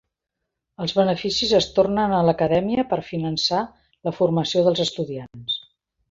[0.83, 3.59] Els beneficis es tornen a l'Acadèmia per finançar
[4.09, 5.59] la formació dels estudiants.